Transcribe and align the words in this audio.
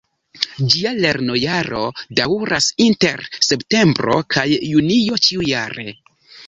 Ĝia 0.75 0.93
lernojaro 1.03 1.83
daŭras 2.21 2.71
inter 2.89 3.25
Septembro 3.51 4.19
kaj 4.37 4.49
Junio 4.75 5.25
ĉiujare. 5.29 5.89